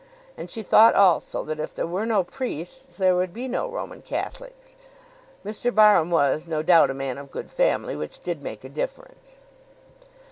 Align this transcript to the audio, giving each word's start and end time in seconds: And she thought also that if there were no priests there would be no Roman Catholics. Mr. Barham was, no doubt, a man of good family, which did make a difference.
And 0.35 0.49
she 0.49 0.63
thought 0.63 0.95
also 0.95 1.43
that 1.45 1.59
if 1.59 1.75
there 1.75 1.85
were 1.85 2.07
no 2.07 2.23
priests 2.23 2.97
there 2.97 3.15
would 3.15 3.31
be 3.35 3.47
no 3.47 3.69
Roman 3.69 4.01
Catholics. 4.01 4.75
Mr. 5.45 5.71
Barham 5.75 6.09
was, 6.09 6.47
no 6.47 6.63
doubt, 6.63 6.89
a 6.89 6.95
man 6.95 7.19
of 7.19 7.29
good 7.29 7.51
family, 7.51 7.95
which 7.95 8.19
did 8.21 8.41
make 8.41 8.63
a 8.63 8.69
difference. 8.69 9.37